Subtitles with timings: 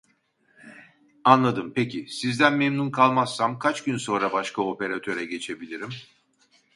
[1.23, 5.89] Anladım peki sizden memnun kalmazsam kaç gün sonra başka operatöre geçebilirim